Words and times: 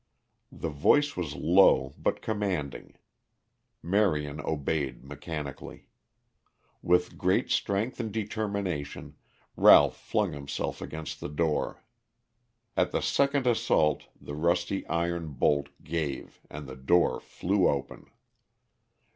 The 0.51 0.69
voice 0.71 1.15
was 1.15 1.35
low 1.35 1.93
but 1.95 2.23
commanding. 2.23 2.95
Marion 3.83 4.39
obeyed 4.41 5.03
mechanically. 5.03 5.89
With 6.81 7.19
great 7.19 7.51
strength 7.51 7.99
and 7.99 8.11
determination 8.11 9.15
Ralph 9.55 9.95
flung 9.95 10.33
himself 10.33 10.81
against 10.81 11.19
the 11.19 11.29
door. 11.29 11.83
At 12.75 12.89
the 12.91 13.01
second 13.01 13.45
assault 13.45 14.07
the 14.19 14.33
rusty 14.33 14.87
iron 14.87 15.33
bolt 15.33 15.69
gave 15.83 16.41
and 16.49 16.65
the 16.67 16.75
door 16.75 17.19
flew 17.19 17.67
open. 17.67 18.07